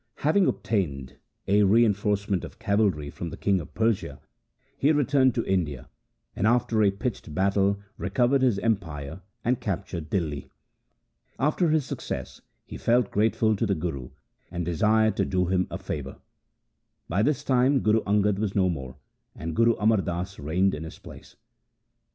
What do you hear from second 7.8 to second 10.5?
recovered his empire and captured Dihli.